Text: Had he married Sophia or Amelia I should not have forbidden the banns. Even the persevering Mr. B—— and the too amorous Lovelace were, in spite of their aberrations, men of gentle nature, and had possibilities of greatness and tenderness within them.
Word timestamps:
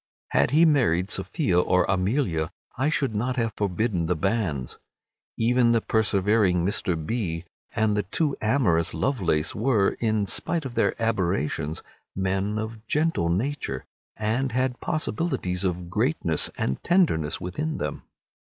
Had 0.29 0.49
he 0.49 0.65
married 0.65 1.11
Sophia 1.11 1.59
or 1.59 1.83
Amelia 1.83 2.49
I 2.75 2.89
should 2.89 3.13
not 3.13 3.35
have 3.35 3.53
forbidden 3.55 4.07
the 4.07 4.15
banns. 4.15 4.79
Even 5.37 5.73
the 5.73 5.79
persevering 5.81 6.65
Mr. 6.65 6.95
B—— 7.05 7.45
and 7.75 7.95
the 7.95 8.01
too 8.01 8.35
amorous 8.41 8.95
Lovelace 8.95 9.53
were, 9.53 9.89
in 9.99 10.25
spite 10.25 10.65
of 10.65 10.73
their 10.73 10.99
aberrations, 10.99 11.83
men 12.15 12.57
of 12.57 12.83
gentle 12.87 13.29
nature, 13.29 13.85
and 14.17 14.53
had 14.53 14.79
possibilities 14.81 15.63
of 15.63 15.87
greatness 15.91 16.49
and 16.57 16.83
tenderness 16.83 17.39
within 17.39 17.77
them. 17.77 18.01